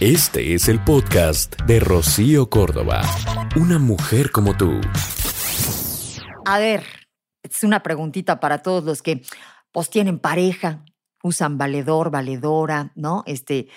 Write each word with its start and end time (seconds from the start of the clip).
Este 0.00 0.52
es 0.52 0.68
el 0.68 0.84
podcast 0.84 1.58
de 1.62 1.80
Rocío 1.80 2.50
Córdoba. 2.50 3.00
Una 3.58 3.78
mujer 3.78 4.30
como 4.30 4.54
tú. 4.54 4.78
A 6.44 6.58
ver, 6.58 6.84
es 7.42 7.64
una 7.64 7.82
preguntita 7.82 8.38
para 8.38 8.58
todos 8.58 8.84
los 8.84 9.00
que 9.00 9.22
pues 9.72 9.88
tienen 9.88 10.18
pareja, 10.18 10.84
usan 11.22 11.56
valedor, 11.56 12.10
valedora, 12.10 12.92
¿no? 12.94 13.24
Este, 13.26 13.68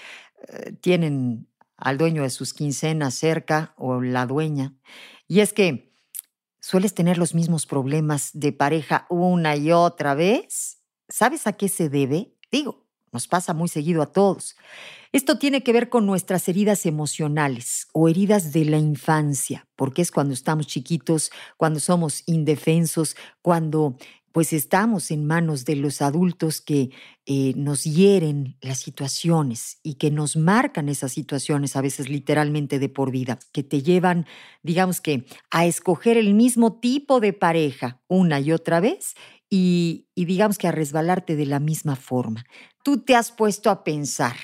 eh, 0.49 0.73
tienen 0.81 1.47
al 1.77 1.97
dueño 1.97 2.23
de 2.23 2.31
sus 2.31 2.53
quincenas 2.53 3.13
cerca 3.13 3.73
o 3.77 4.01
la 4.01 4.25
dueña. 4.25 4.73
Y 5.25 5.39
es 5.39 5.53
que 5.53 5.93
sueles 6.59 6.93
tener 6.93 7.17
los 7.17 7.33
mismos 7.33 7.65
problemas 7.65 8.31
de 8.33 8.51
pareja 8.51 9.05
una 9.09 9.55
y 9.55 9.71
otra 9.71 10.15
vez. 10.15 10.81
¿Sabes 11.07 11.47
a 11.47 11.53
qué 11.53 11.69
se 11.69 11.87
debe? 11.87 12.35
Digo, 12.51 12.88
nos 13.11 13.27
pasa 13.27 13.53
muy 13.53 13.67
seguido 13.67 14.01
a 14.01 14.11
todos. 14.11 14.55
Esto 15.11 15.39
tiene 15.39 15.63
que 15.63 15.73
ver 15.73 15.89
con 15.89 16.05
nuestras 16.05 16.47
heridas 16.49 16.85
emocionales 16.85 17.87
o 17.93 18.09
heridas 18.09 18.53
de 18.53 18.65
la 18.65 18.77
infancia, 18.77 19.67
porque 19.75 20.01
es 20.01 20.11
cuando 20.11 20.33
estamos 20.33 20.67
chiquitos, 20.67 21.31
cuando 21.57 21.79
somos 21.79 22.23
indefensos, 22.27 23.15
cuando 23.41 23.97
pues 24.31 24.53
estamos 24.53 25.11
en 25.11 25.25
manos 25.25 25.65
de 25.65 25.75
los 25.75 26.01
adultos 26.01 26.61
que 26.61 26.91
eh, 27.25 27.53
nos 27.55 27.83
hieren 27.83 28.57
las 28.61 28.79
situaciones 28.79 29.79
y 29.83 29.95
que 29.95 30.11
nos 30.11 30.35
marcan 30.35 30.89
esas 30.89 31.11
situaciones, 31.11 31.75
a 31.75 31.81
veces 31.81 32.09
literalmente 32.09 32.79
de 32.79 32.89
por 32.89 33.11
vida, 33.11 33.39
que 33.51 33.63
te 33.63 33.81
llevan, 33.81 34.27
digamos 34.61 35.01
que, 35.01 35.25
a 35.49 35.65
escoger 35.65 36.17
el 36.17 36.33
mismo 36.35 36.79
tipo 36.79 37.19
de 37.19 37.33
pareja 37.33 38.01
una 38.07 38.39
y 38.39 38.51
otra 38.51 38.79
vez 38.79 39.15
y, 39.49 40.07
digamos 40.15 40.57
que 40.57 40.67
a 40.67 40.71
resbalarte 40.71 41.35
de 41.35 41.45
la 41.45 41.59
misma 41.59 41.95
forma. 41.95 42.45
Tú 42.83 43.03
te 43.03 43.15
has 43.15 43.31
puesto 43.31 43.69
a 43.69 43.83
pensar, 43.83 44.35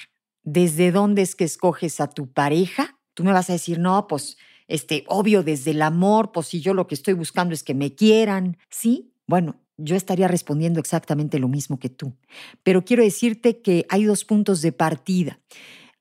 desde 0.43 0.91
dónde 0.91 1.21
es 1.21 1.35
que 1.35 1.43
escoges 1.43 1.99
a 1.99 2.09
tu 2.09 2.31
pareja, 2.31 2.99
tú 3.13 3.23
me 3.23 3.31
vas 3.31 3.49
a 3.49 3.53
decir, 3.53 3.79
no, 3.79 4.07
pues, 4.07 4.37
este, 4.67 5.03
obvio, 5.07 5.43
desde 5.43 5.71
el 5.71 5.81
amor, 5.81 6.31
pues 6.31 6.47
si 6.47 6.59
yo 6.59 6.73
lo 6.73 6.87
que 6.87 6.95
estoy 6.95 7.13
buscando 7.13 7.53
es 7.53 7.63
que 7.63 7.75
me 7.75 7.93
quieran, 7.93 8.57
¿sí? 8.69 9.13
Bueno, 9.27 9.61
yo 9.77 9.95
estaría 9.95 10.27
respondiendo 10.27 10.79
exactamente 10.79 11.39
lo 11.39 11.47
mismo 11.47 11.77
que 11.79 11.89
tú. 11.89 12.15
Pero 12.63 12.83
quiero 12.83 13.03
decirte 13.03 13.61
que 13.61 13.85
hay 13.89 14.05
dos 14.05 14.25
puntos 14.25 14.61
de 14.61 14.71
partida. 14.71 15.39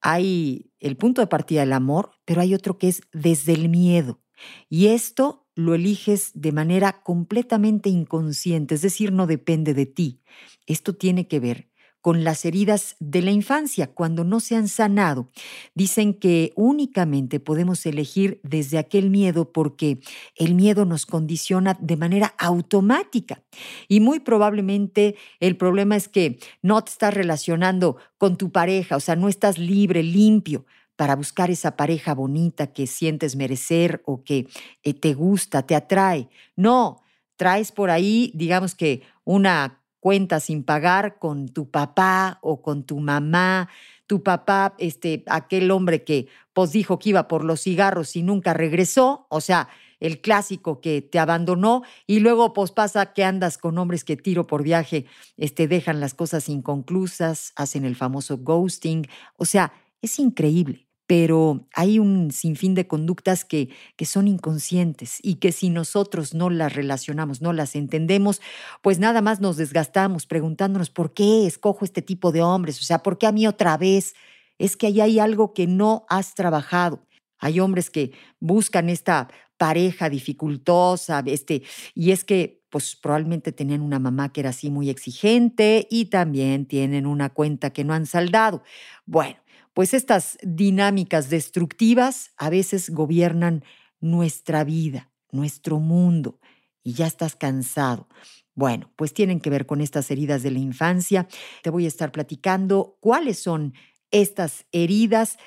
Hay 0.00 0.70
el 0.80 0.96
punto 0.96 1.20
de 1.20 1.26
partida 1.26 1.60
del 1.60 1.72
amor, 1.72 2.12
pero 2.24 2.40
hay 2.40 2.54
otro 2.54 2.78
que 2.78 2.88
es 2.88 3.02
desde 3.12 3.52
el 3.52 3.68
miedo. 3.68 4.20
Y 4.68 4.88
esto 4.88 5.43
lo 5.54 5.74
eliges 5.74 6.32
de 6.34 6.52
manera 6.52 7.02
completamente 7.02 7.88
inconsciente, 7.88 8.74
es 8.74 8.82
decir, 8.82 9.12
no 9.12 9.26
depende 9.26 9.74
de 9.74 9.86
ti. 9.86 10.20
Esto 10.66 10.94
tiene 10.94 11.28
que 11.28 11.40
ver 11.40 11.68
con 12.04 12.22
las 12.22 12.44
heridas 12.44 12.96
de 13.00 13.22
la 13.22 13.30
infancia 13.30 13.94
cuando 13.94 14.24
no 14.24 14.38
se 14.38 14.56
han 14.56 14.68
sanado. 14.68 15.30
Dicen 15.74 16.12
que 16.12 16.52
únicamente 16.54 17.40
podemos 17.40 17.86
elegir 17.86 18.40
desde 18.42 18.76
aquel 18.76 19.08
miedo 19.08 19.52
porque 19.52 20.00
el 20.36 20.54
miedo 20.54 20.84
nos 20.84 21.06
condiciona 21.06 21.78
de 21.80 21.96
manera 21.96 22.34
automática. 22.36 23.42
Y 23.88 24.00
muy 24.00 24.20
probablemente 24.20 25.16
el 25.40 25.56
problema 25.56 25.96
es 25.96 26.08
que 26.08 26.38
no 26.60 26.84
te 26.84 26.90
estás 26.90 27.14
relacionando 27.14 27.96
con 28.18 28.36
tu 28.36 28.52
pareja, 28.52 28.96
o 28.96 29.00
sea, 29.00 29.16
no 29.16 29.30
estás 29.30 29.56
libre, 29.56 30.02
limpio 30.02 30.66
para 30.96 31.16
buscar 31.16 31.50
esa 31.50 31.76
pareja 31.76 32.14
bonita 32.14 32.68
que 32.68 32.86
sientes 32.86 33.36
merecer 33.36 34.02
o 34.06 34.22
que 34.22 34.48
eh, 34.82 34.94
te 34.94 35.14
gusta, 35.14 35.62
te 35.62 35.74
atrae. 35.74 36.28
No, 36.56 37.02
traes 37.36 37.72
por 37.72 37.90
ahí, 37.90 38.30
digamos 38.34 38.74
que 38.74 39.02
una 39.24 39.80
cuenta 40.00 40.38
sin 40.38 40.64
pagar 40.64 41.18
con 41.18 41.48
tu 41.48 41.70
papá 41.70 42.38
o 42.42 42.60
con 42.60 42.84
tu 42.84 43.00
mamá, 43.00 43.70
tu 44.06 44.22
papá, 44.22 44.74
este, 44.78 45.24
aquel 45.28 45.70
hombre 45.70 46.04
que 46.04 46.28
pues 46.52 46.72
dijo 46.72 46.98
que 46.98 47.08
iba 47.08 47.26
por 47.26 47.42
los 47.42 47.62
cigarros 47.62 48.14
y 48.14 48.22
nunca 48.22 48.52
regresó, 48.52 49.26
o 49.30 49.40
sea, 49.40 49.68
el 50.00 50.20
clásico 50.20 50.82
que 50.82 51.00
te 51.00 51.18
abandonó 51.18 51.82
y 52.06 52.20
luego 52.20 52.52
pues 52.52 52.70
pasa 52.70 53.14
que 53.14 53.24
andas 53.24 53.56
con 53.56 53.78
hombres 53.78 54.04
que 54.04 54.18
tiro 54.18 54.46
por 54.46 54.62
viaje, 54.62 55.06
este, 55.38 55.66
dejan 55.68 56.00
las 56.00 56.12
cosas 56.12 56.50
inconclusas, 56.50 57.52
hacen 57.56 57.86
el 57.86 57.96
famoso 57.96 58.36
ghosting, 58.36 59.08
o 59.36 59.46
sea, 59.46 59.72
es 60.02 60.18
increíble 60.18 60.83
pero 61.06 61.66
hay 61.74 61.98
un 61.98 62.30
sinfín 62.30 62.74
de 62.74 62.86
conductas 62.86 63.44
que, 63.44 63.68
que 63.96 64.06
son 64.06 64.26
inconscientes 64.28 65.18
y 65.22 65.36
que 65.36 65.52
si 65.52 65.70
nosotros 65.70 66.34
no 66.34 66.50
las 66.50 66.74
relacionamos, 66.74 67.42
no 67.42 67.52
las 67.52 67.74
entendemos, 67.74 68.40
pues 68.82 68.98
nada 68.98 69.20
más 69.20 69.40
nos 69.40 69.56
desgastamos 69.56 70.26
preguntándonos 70.26 70.90
por 70.90 71.12
qué 71.12 71.46
escojo 71.46 71.84
este 71.84 72.02
tipo 72.02 72.32
de 72.32 72.42
hombres, 72.42 72.80
o 72.80 72.84
sea, 72.84 73.00
¿por 73.02 73.18
qué 73.18 73.26
a 73.26 73.32
mí 73.32 73.46
otra 73.46 73.76
vez? 73.76 74.14
Es 74.58 74.76
que 74.76 74.86
ahí 74.86 75.00
hay 75.00 75.18
algo 75.18 75.52
que 75.52 75.66
no 75.66 76.06
has 76.08 76.34
trabajado. 76.34 77.06
Hay 77.38 77.60
hombres 77.60 77.90
que 77.90 78.12
buscan 78.40 78.88
esta 78.88 79.28
pareja 79.58 80.08
dificultosa, 80.08 81.22
este, 81.26 81.62
y 81.94 82.12
es 82.12 82.24
que 82.24 82.62
pues 82.70 82.96
probablemente 82.96 83.52
tenían 83.52 83.82
una 83.82 84.00
mamá 84.00 84.32
que 84.32 84.40
era 84.40 84.50
así 84.50 84.68
muy 84.68 84.90
exigente 84.90 85.86
y 85.90 86.06
también 86.06 86.66
tienen 86.66 87.06
una 87.06 87.30
cuenta 87.30 87.70
que 87.70 87.84
no 87.84 87.94
han 87.94 88.04
saldado. 88.04 88.64
Bueno, 89.06 89.36
pues 89.74 89.92
estas 89.92 90.38
dinámicas 90.42 91.30
destructivas 91.30 92.32
a 92.36 92.48
veces 92.48 92.90
gobiernan 92.90 93.64
nuestra 94.00 94.64
vida, 94.64 95.10
nuestro 95.30 95.78
mundo, 95.80 96.40
y 96.82 96.92
ya 96.92 97.06
estás 97.06 97.34
cansado. 97.34 98.08
Bueno, 98.54 98.92
pues 98.96 99.12
tienen 99.12 99.40
que 99.40 99.50
ver 99.50 99.66
con 99.66 99.80
estas 99.80 100.10
heridas 100.10 100.42
de 100.42 100.52
la 100.52 100.58
infancia. 100.60 101.26
Te 101.62 101.70
voy 101.70 101.86
a 101.86 101.88
estar 101.88 102.12
platicando 102.12 102.96
cuáles 103.00 103.40
son 103.40 103.74
estas 104.10 104.66
heridas 104.70 105.38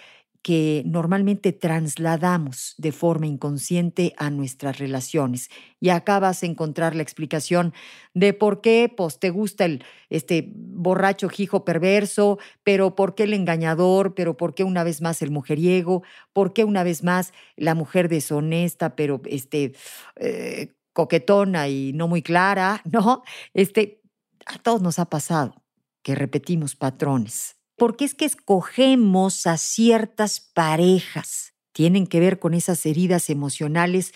que 0.41 0.83
normalmente 0.85 1.51
trasladamos 1.51 2.75
de 2.77 2.91
forma 2.91 3.27
inconsciente 3.27 4.13
a 4.17 4.29
nuestras 4.29 4.77
relaciones. 4.77 5.49
Y 5.79 5.89
acá 5.89 6.19
vas 6.19 6.43
a 6.43 6.45
encontrar 6.45 6.95
la 6.95 7.03
explicación 7.03 7.73
de 8.13 8.33
por 8.33 8.61
qué 8.61 8.91
pues, 8.95 9.19
te 9.19 9.29
gusta 9.29 9.65
el 9.65 9.83
este, 10.09 10.51
borracho 10.55 11.29
hijo 11.37 11.65
perverso, 11.65 12.39
pero 12.63 12.95
por 12.95 13.15
qué 13.15 13.23
el 13.23 13.33
engañador, 13.33 14.15
pero 14.15 14.37
por 14.37 14.55
qué 14.55 14.63
una 14.63 14.83
vez 14.83 15.01
más 15.01 15.21
el 15.21 15.31
mujeriego, 15.31 16.03
por 16.33 16.53
qué 16.53 16.63
una 16.63 16.83
vez 16.83 17.03
más 17.03 17.33
la 17.55 17.75
mujer 17.75 18.09
deshonesta, 18.09 18.95
pero 18.95 19.21
este, 19.25 19.73
eh, 20.15 20.73
coquetona 20.93 21.67
y 21.67 21.93
no 21.93 22.07
muy 22.07 22.21
clara, 22.21 22.81
¿no? 22.91 23.23
Este, 23.53 24.01
a 24.45 24.57
todos 24.59 24.81
nos 24.81 24.99
ha 24.99 25.05
pasado 25.05 25.55
que 26.01 26.15
repetimos 26.15 26.75
patrones 26.75 27.56
porque 27.77 28.05
es 28.05 28.15
que 28.15 28.25
escogemos 28.25 29.47
a 29.47 29.57
ciertas 29.57 30.41
parejas. 30.41 31.53
Tienen 31.71 32.07
que 32.07 32.19
ver 32.19 32.39
con 32.39 32.53
esas 32.53 32.85
heridas 32.85 33.29
emocionales 33.29 34.13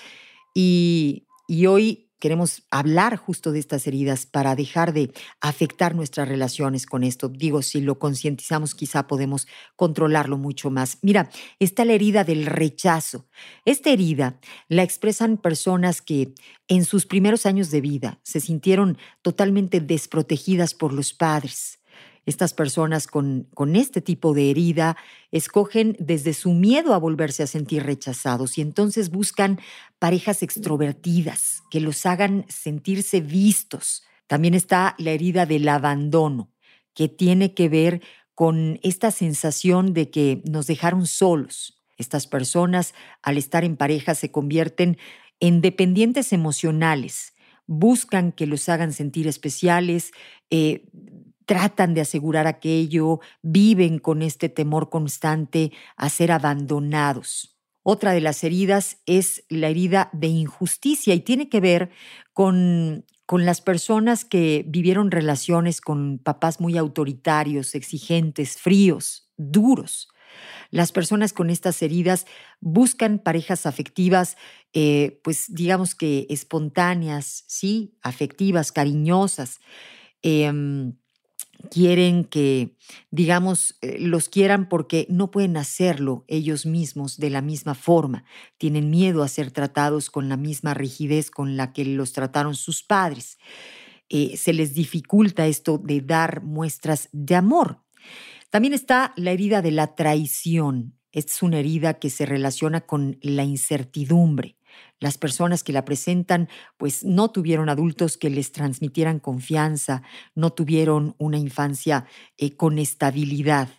y, 0.54 1.28
hoy 1.68 2.08
queremos 2.20 2.64
hablar 2.70 3.18
justo 3.18 3.52
de 3.52 3.60
estas 3.60 3.88
heridas 3.88 4.28
para 4.28 4.56
dejar 4.56 4.94
de 4.94 5.12
afectar 5.42 5.96
nuestras 5.96 6.28
relaciones 6.28 6.86
con 6.86 7.04
esto. 7.04 7.30
Digo, 7.30 7.64
si 7.64 7.82
lo 7.82 7.98
concientizamos, 7.98 8.76
quizá 8.76 9.08
podemos 9.08 9.48
controlarlo 9.76 10.38
mucho 10.38 10.70
más. 10.70 11.00
Mira, 11.02 11.32
está 11.60 11.84
la 11.84 11.94
herida 11.94 12.24
del 12.24 12.46
rechazo. 12.46 13.28
Esta 13.66 13.90
herida 13.90 14.40
la 14.70 14.84
expresan 14.84 15.38
personas 15.38 16.02
que 16.02 16.34
en 16.68 16.86
sus 16.86 17.08
primeros 17.08 17.48
años 17.48 17.72
de 17.72 17.82
vida 17.82 18.20
se 18.24 18.40
sintieron 18.40 19.00
totalmente 19.24 19.82
desprotegidas 19.82 20.76
por 20.76 20.94
los 20.94 21.14
padres 21.14 21.81
estas 22.26 22.54
personas 22.54 23.08
con, 23.08 23.48
con, 23.54 23.76
este 23.76 24.02
tipo 24.02 24.34
de 24.34 24.52
herida 24.52 24.96
escogen 25.32 25.96
desde 26.00 26.34
su 26.34 26.54
miedo 26.54 26.94
a 26.94 27.00
volverse 27.00 27.44
a 27.44 27.48
sentir 27.48 27.84
rechazados 27.84 28.58
y 28.58 28.62
entonces 28.62 29.10
buscan 29.10 29.60
parejas 30.00 30.44
extrovertidas 30.44 31.64
que 31.72 31.80
los 31.80 32.06
hagan 32.06 32.46
sentirse 32.48 33.22
vistos. 33.22 34.04
También 34.28 34.54
está 34.54 34.96
la 34.98 35.12
herida 35.12 35.46
del 35.46 35.68
abandono, 35.68 36.52
que 36.94 37.08
tiene 37.08 37.54
que 37.54 37.70
ver 37.70 38.02
con 38.36 38.80
esta 38.82 39.12
sensación 39.12 39.94
de 39.94 40.10
que 40.10 40.42
nos 40.50 40.68
dejaron 40.68 41.06
solos. 41.06 41.82
Estas 41.98 42.28
personas, 42.28 42.94
al 43.22 43.38
estar 43.38 43.64
en 43.64 43.78
pareja, 43.78 44.16
se 44.16 44.32
convierten 44.32 44.98
en 45.40 45.62
dependientes 45.62 46.34
emocionales, 46.34 47.34
buscan 47.68 48.32
que 48.32 48.48
los 48.48 48.70
hagan 48.70 48.94
sentir 48.94 49.28
especiales, 49.28 50.12
eh, 50.50 50.88
tratan 51.52 51.94
de 51.94 52.00
asegurar 52.00 52.48
aquello, 52.48 53.20
viven 53.42 54.00
con 54.00 54.22
este 54.22 54.48
temor 54.48 54.90
constante 54.90 55.74
a 55.98 56.08
ser 56.08 56.32
abandonados. 56.32 57.58
Otra 57.84 58.14
de 58.14 58.22
las 58.22 58.46
heridas 58.46 59.02
es 59.06 59.44
la 59.50 59.68
herida 59.68 60.10
de 60.14 60.28
injusticia 60.28 61.14
y 61.14 61.20
tiene 61.20 61.50
que 61.50 61.60
ver 61.60 61.90
con, 62.32 63.06
con 63.26 63.46
las 63.46 63.60
personas 63.60 64.24
que 64.24 64.64
vivieron 64.66 65.12
relaciones 65.12 65.82
con 65.82 66.20
papás 66.20 66.62
muy 66.62 66.78
autoritarios, 66.78 67.76
exigentes, 67.76 68.56
fríos, 68.56 69.30
duros. 69.36 70.08
Las 70.70 70.94
personas 70.94 71.34
con 71.34 71.50
estas 71.50 71.82
heridas 71.82 72.28
buscan 72.62 73.20
parejas 73.20 73.66
afectivas, 73.66 74.38
eh, 74.72 75.20
pues 75.22 75.54
digamos 75.54 75.96
que 75.96 76.28
espontáneas, 76.30 77.44
sí, 77.48 77.98
afectivas, 78.04 78.72
cariñosas. 78.72 79.60
Em, 80.22 80.94
quieren 81.70 82.26
que, 82.26 82.76
digamos, 83.10 83.78
eh, 83.82 83.98
los 84.00 84.30
quieran 84.30 84.68
porque 84.68 85.06
no 85.10 85.32
pueden 85.32 85.58
hacerlo 85.58 86.26
ellos 86.28 86.66
mismos 86.66 87.18
de 87.18 87.30
la 87.30 87.42
misma 87.42 87.76
forma. 87.76 88.24
Tienen 88.58 88.90
miedo 88.90 89.24
a 89.24 89.28
ser 89.28 89.52
tratados 89.52 90.10
con 90.10 90.30
la 90.30 90.38
misma 90.38 90.74
rigidez 90.74 91.32
con 91.32 91.58
la 91.58 91.74
que 91.74 91.86
los 91.86 92.14
trataron 92.14 92.56
sus 92.56 92.84
padres. 92.84 93.38
Eh, 94.10 94.36
se 94.38 94.54
les 94.54 94.74
dificulta 94.74 95.48
esto 95.48 95.78
de 95.78 96.02
dar 96.02 96.44
muestras 96.44 97.10
de 97.12 97.36
amor. 97.36 97.82
También 98.50 98.74
está 98.74 99.14
la 99.16 99.32
herida 99.32 99.62
de 99.62 99.72
la 99.72 99.96
traición. 99.96 100.98
Es 101.14 101.42
una 101.42 101.60
herida 101.60 101.96
que 101.96 102.10
se 102.10 102.26
relaciona 102.26 102.82
con 102.82 103.18
la 103.22 103.44
incertidumbre. 103.44 104.58
Las 105.00 105.18
personas 105.18 105.64
que 105.64 105.74
la 105.74 105.86
presentan 105.86 106.50
pues 106.78 107.04
no 107.04 107.32
tuvieron 107.32 107.70
adultos 107.70 108.18
que 108.18 108.30
les 108.30 108.52
transmitieran 108.52 109.20
confianza, 109.20 110.04
no 110.36 110.52
tuvieron 110.52 111.16
una 111.18 111.38
infancia 111.38 112.06
eh, 112.38 112.56
con 112.56 112.80
estabilidad 112.80 113.70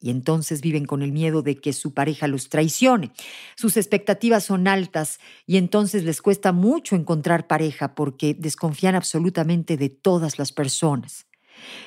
y 0.00 0.10
entonces 0.10 0.60
viven 0.60 0.84
con 0.84 1.02
el 1.02 1.12
miedo 1.12 1.42
de 1.42 1.56
que 1.56 1.72
su 1.72 1.92
pareja 1.92 2.28
los 2.28 2.48
traicione. 2.48 3.10
Sus 3.56 3.76
expectativas 3.76 4.44
son 4.44 4.68
altas 4.68 5.18
y 5.46 5.56
entonces 5.56 6.04
les 6.04 6.22
cuesta 6.22 6.52
mucho 6.52 6.94
encontrar 6.94 7.46
pareja 7.46 7.94
porque 7.94 8.34
desconfían 8.34 8.94
absolutamente 8.94 9.76
de 9.76 9.88
todas 9.88 10.38
las 10.38 10.52
personas. 10.52 11.26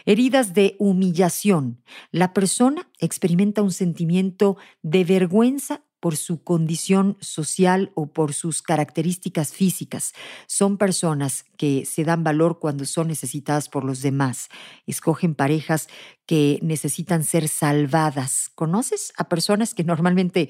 Heridas 0.06 0.54
de 0.54 0.76
humillación. 0.80 1.82
La 2.12 2.34
persona 2.34 2.90
experimenta 3.00 3.62
un 3.62 3.72
sentimiento 3.72 4.58
de 4.82 5.06
vergüenza 5.06 5.84
por 6.02 6.18
su 6.18 6.44
condición 6.44 7.16
social 7.22 7.92
o 7.96 8.08
por 8.08 8.34
sus 8.34 8.62
características 8.62 9.54
físicas. 9.54 10.14
Son 10.48 10.78
personas 10.78 11.46
que 11.58 11.86
se 11.86 12.04
dan 12.04 12.26
valor 12.26 12.60
cuando 12.60 12.84
son 12.86 13.08
necesitadas 13.08 13.70
por 13.70 13.86
los 13.86 14.02
demás. 14.02 14.50
Escogen 14.86 15.36
parejas 15.36 15.88
que 16.26 16.60
necesitan 16.62 17.24
ser 17.24 17.48
salvadas. 17.48 18.50
¿Conoces 18.56 19.14
a 19.16 19.30
personas 19.30 19.74
que 19.74 19.84
normalmente 19.84 20.50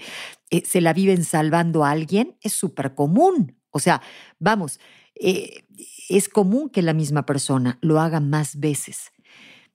eh, 0.50 0.64
se 0.66 0.82
la 0.82 0.94
viven 0.94 1.24
salvando 1.24 1.84
a 1.84 1.92
alguien? 1.92 2.38
Es 2.42 2.54
súper 2.54 2.96
común. 2.96 3.58
O 3.72 3.80
sea, 3.80 4.02
vamos, 4.40 4.80
eh, 5.16 5.66
es 6.10 6.30
común 6.30 6.70
que 6.70 6.82
la 6.82 6.94
misma 6.94 7.26
persona 7.26 7.78
lo 7.82 8.00
haga 8.00 8.20
más 8.20 8.60
veces. 8.60 9.12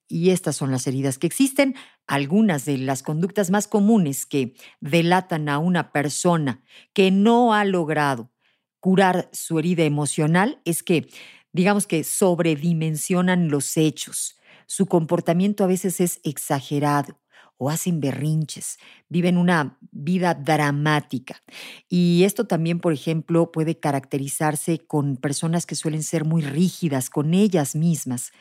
Y 0.09 0.31
estas 0.31 0.57
son 0.57 0.71
las 0.71 0.87
heridas 0.87 1.19
que 1.19 1.27
existen. 1.27 1.75
Algunas 2.07 2.65
de 2.65 2.79
las 2.79 3.03
conductas 3.03 3.51
más 3.51 3.67
comunes 3.67 4.27
que 4.27 4.55
delatan 4.81 5.49
a 5.49 5.59
una 5.59 5.93
persona 5.93 6.63
que 6.93 7.11
no 7.11 7.55
ha 7.55 7.65
logrado 7.65 8.31
curar 8.81 9.29
su 9.33 9.59
herida 9.59 9.83
emocional 9.83 10.61
es 10.65 10.83
que, 10.83 11.09
digamos 11.53 11.87
que 11.87 12.05
sobredimensionan 12.05 13.49
los 13.49 13.77
hechos. 13.77 14.37
Su 14.67 14.87
comportamiento 14.87 15.65
a 15.65 15.69
veces 15.69 16.01
es 16.01 16.21
exagerado 16.23 17.21
o 17.59 17.71
hacen 17.71 18.01
berrinches, 18.01 18.79
viven 19.09 19.39
una 19.39 19.79
vida 19.91 20.35
dramática. 20.35 21.43
Y 21.89 22.25
esto 22.25 22.47
también, 22.47 22.81
por 22.81 22.93
ejemplo, 22.93 23.51
puede 23.53 23.79
caracterizarse 23.79 24.79
con 24.87 25.17
personas 25.17 25.67
que 25.67 25.75
suelen 25.75 26.03
ser 26.03 26.25
muy 26.25 26.43
rígidas 26.43 27.11
con 27.11 27.35
ellas 27.35 27.75
mismas 27.75 28.33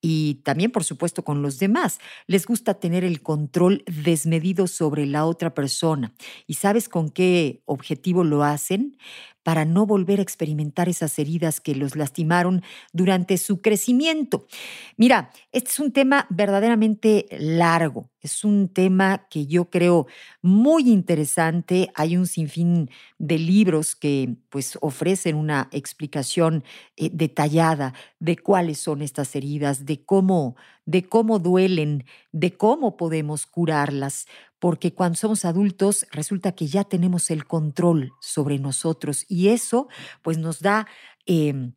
y 0.00 0.36
también, 0.44 0.70
por 0.70 0.84
supuesto, 0.84 1.24
con 1.24 1.42
los 1.42 1.58
demás. 1.58 1.98
Les 2.26 2.46
gusta 2.46 2.74
tener 2.74 3.04
el 3.04 3.22
control 3.22 3.84
desmedido 3.86 4.66
sobre 4.66 5.06
la 5.06 5.24
otra 5.26 5.54
persona. 5.54 6.12
¿Y 6.46 6.54
sabes 6.54 6.88
con 6.88 7.10
qué 7.10 7.62
objetivo 7.66 8.24
lo 8.24 8.42
hacen? 8.44 8.96
Para 9.44 9.64
no 9.64 9.86
volver 9.86 10.18
a 10.18 10.22
experimentar 10.22 10.88
esas 10.88 11.16
heridas 11.20 11.60
que 11.60 11.76
los 11.76 11.94
lastimaron 11.94 12.62
durante 12.92 13.38
su 13.38 13.60
crecimiento. 13.60 14.46
Mira, 14.96 15.30
este 15.52 15.70
es 15.70 15.78
un 15.78 15.92
tema 15.92 16.26
verdaderamente 16.30 17.26
largo, 17.38 18.10
es 18.20 18.42
un 18.42 18.68
tema 18.68 19.28
que 19.28 19.46
yo 19.46 19.70
creo 19.70 20.06
muy 20.42 20.90
interesante. 20.90 21.90
Hay 21.94 22.16
un 22.16 22.26
sinfín 22.26 22.90
de 23.18 23.38
libros 23.38 23.94
que 23.94 24.34
pues 24.48 24.78
ofrecen 24.80 25.36
una 25.36 25.68
explicación 25.72 26.64
eh, 26.96 27.10
detallada 27.12 27.92
de 28.18 28.38
cuáles 28.38 28.78
son 28.78 29.02
estas 29.02 29.36
heridas, 29.36 29.84
de 29.84 30.04
cómo 30.04 30.56
de 30.86 31.08
cómo 31.08 31.38
duelen, 31.38 32.04
de 32.32 32.56
cómo 32.56 32.96
podemos 32.96 33.46
curarlas, 33.46 34.26
porque 34.64 34.94
cuando 34.94 35.18
somos 35.18 35.44
adultos 35.44 36.06
resulta 36.10 36.52
que 36.52 36.66
ya 36.66 36.84
tenemos 36.84 37.30
el 37.30 37.44
control 37.44 38.14
sobre 38.18 38.58
nosotros 38.58 39.26
y 39.28 39.48
eso 39.48 39.88
pues 40.22 40.38
nos 40.38 40.60
da... 40.60 40.86
Em, 41.26 41.74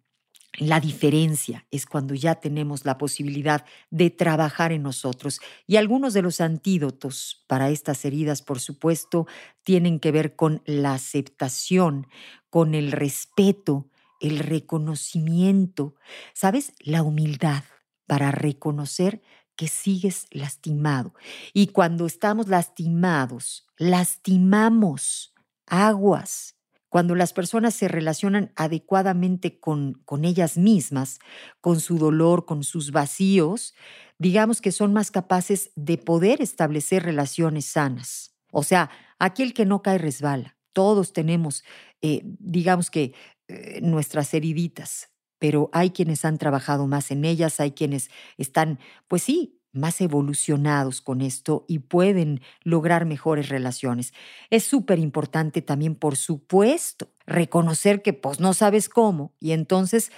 la 0.58 0.80
diferencia 0.80 1.68
es 1.70 1.86
cuando 1.86 2.16
ya 2.16 2.36
tenemos 2.36 2.86
la 2.86 2.98
posibilidad 2.98 3.66
de 3.90 4.10
trabajar 4.10 4.72
en 4.72 4.84
nosotros. 4.84 5.42
Y 5.68 5.76
algunos 5.76 6.14
de 6.14 6.22
los 6.22 6.40
antídotos 6.40 7.44
para 7.48 7.70
estas 7.70 8.06
heridas, 8.06 8.42
por 8.42 8.62
supuesto, 8.62 9.28
tienen 9.64 10.00
que 10.00 10.14
ver 10.14 10.38
con 10.38 10.64
la 10.66 10.94
aceptación, 10.94 12.08
con 12.50 12.74
el 12.74 12.94
respeto, 12.94 13.90
el 14.22 14.40
reconocimiento, 14.40 15.96
¿sabes? 16.34 16.72
La 16.80 17.04
humildad 17.04 17.66
para 18.08 18.32
reconocer 18.32 19.22
que 19.58 19.68
sigues 19.68 20.28
lastimado. 20.32 21.14
Y 21.54 21.68
cuando 21.68 22.06
estamos 22.06 22.48
lastimados, 22.48 23.68
lastimamos 23.78 25.34
aguas. 25.66 26.56
Cuando 26.88 27.16
las 27.16 27.34
personas 27.34 27.76
se 27.76 27.90
relacionan 27.90 28.54
adecuadamente 28.56 29.60
con, 29.60 29.96
con 30.06 30.24
ellas 30.24 30.58
mismas, 30.58 31.20
con 31.60 31.82
su 31.82 31.98
dolor, 31.98 32.46
con 32.46 32.64
sus 32.64 32.92
vacíos, 32.92 33.74
digamos 34.18 34.62
que 34.62 34.72
son 34.72 34.94
más 34.94 35.12
capaces 35.12 35.72
de 35.76 35.98
poder 35.98 36.42
establecer 36.42 37.04
relaciones 37.04 37.66
sanas. 37.66 38.36
O 38.52 38.64
sea, 38.64 38.90
aquel 39.20 39.54
que 39.54 39.66
no 39.66 39.82
cae 39.82 39.98
resbala. 39.98 40.58
Todos 40.72 41.12
tenemos, 41.12 41.64
eh, 42.02 42.22
digamos 42.24 42.90
que, 42.90 43.14
eh, 43.48 43.80
nuestras 43.82 44.34
heriditas, 44.34 45.10
pero 45.40 45.70
hay 45.74 45.92
quienes 45.92 46.26
han 46.26 46.38
trabajado 46.38 46.88
más 46.88 47.12
en 47.12 47.26
ellas, 47.26 47.60
hay 47.60 47.72
quienes 47.72 48.10
están, 48.38 48.80
pues 49.08 49.24
sí, 49.24 49.58
más 49.74 50.02
evolucionados 50.02 51.02
con 51.02 51.22
esto 51.22 51.66
y 51.68 51.80
pueden 51.80 52.42
lograr 52.64 53.06
mejores 53.06 53.50
relaciones. 53.50 54.14
Es 54.50 54.64
súper 54.64 55.00
importante 55.00 55.62
también, 55.62 55.96
por 55.96 56.16
supuesto, 56.16 57.10
reconocer 57.26 58.02
que 58.02 58.14
pues 58.14 58.40
no 58.40 58.54
sabes 58.54 58.90
cómo 58.90 59.34
y 59.40 59.52
entonces 59.52 60.12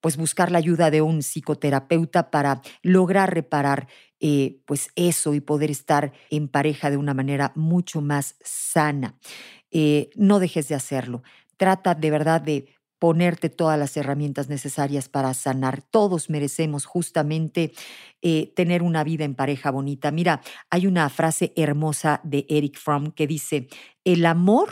pues 0.00 0.16
buscar 0.16 0.52
la 0.52 0.58
ayuda 0.58 0.90
de 0.90 1.02
un 1.02 1.22
psicoterapeuta 1.22 2.30
para 2.30 2.60
lograr 2.82 3.34
reparar 3.34 3.88
eh, 4.20 4.60
pues 4.66 4.90
eso 4.94 5.34
y 5.34 5.40
poder 5.40 5.70
estar 5.70 6.12
en 6.30 6.48
pareja 6.48 6.90
de 6.90 6.96
una 6.96 7.14
manera 7.14 7.52
mucho 7.54 8.00
más 8.02 8.36
sana. 8.42 9.18
Eh, 9.70 10.10
no 10.14 10.38
dejes 10.38 10.68
de 10.68 10.74
hacerlo. 10.74 11.22
Trata 11.56 11.94
de 11.94 12.10
verdad 12.10 12.40
de 12.40 12.75
ponerte 12.98 13.50
todas 13.50 13.78
las 13.78 13.96
herramientas 13.96 14.48
necesarias 14.48 15.08
para 15.08 15.34
sanar. 15.34 15.82
Todos 15.82 16.30
merecemos 16.30 16.86
justamente 16.86 17.72
eh, 18.22 18.52
tener 18.56 18.82
una 18.82 19.04
vida 19.04 19.24
en 19.24 19.34
pareja 19.34 19.70
bonita. 19.70 20.10
Mira, 20.10 20.40
hay 20.70 20.86
una 20.86 21.08
frase 21.10 21.52
hermosa 21.56 22.20
de 22.24 22.46
Eric 22.48 22.78
Fromm 22.78 23.10
que 23.10 23.26
dice, 23.26 23.68
el 24.04 24.24
amor 24.24 24.70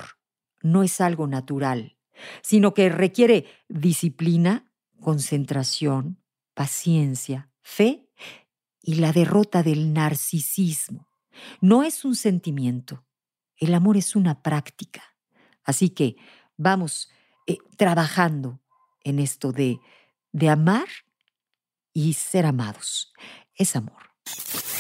no 0.63 0.83
es 0.83 1.01
algo 1.01 1.27
natural, 1.27 1.97
sino 2.43 2.73
que 2.73 2.89
requiere 2.89 3.47
disciplina, 3.69 4.73
concentración, 5.01 6.23
paciencia, 6.55 7.51
fe 7.61 8.09
y 8.81 8.97
la 8.97 9.13
derrota 9.13 9.63
del 9.63 9.93
narcisismo. 9.93 11.09
No 11.61 11.83
es 11.83 12.05
un 12.05 12.15
sentimiento, 12.15 13.05
el 13.57 13.75
amor 13.75 13.97
es 13.97 14.17
una 14.17 14.43
práctica. 14.43 15.03
Así 15.65 15.91
que 15.91 16.17
vamos 16.57 17.11
eh, 17.47 17.59
trabajando 17.77 18.61
en 19.03 19.19
esto 19.19 19.53
de, 19.53 19.79
de 20.33 20.49
amar 20.49 20.87
y 21.93 22.15
ser 22.15 22.47
amados. 22.47 23.13
Es 23.55 23.77
amor. 23.77 24.05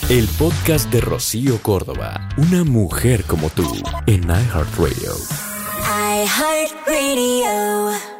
El 0.08 0.26
podcast 0.38 0.90
de 0.90 1.00
Rocío 1.00 1.62
Córdoba, 1.62 2.28
una 2.36 2.64
mujer 2.64 3.24
como 3.24 3.50
tú, 3.50 3.64
en 4.06 4.24
iHeartRadio. 4.24 5.12
iHeartRadio. 6.24 8.13